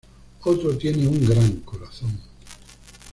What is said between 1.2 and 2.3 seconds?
gran corazón.